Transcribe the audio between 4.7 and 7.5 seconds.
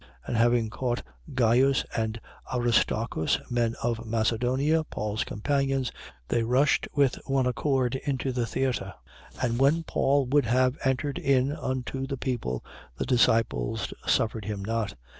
Paul's companions, they rushed with one